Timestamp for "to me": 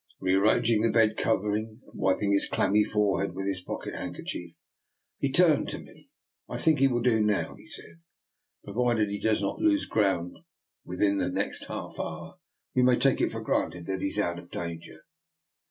5.69-6.09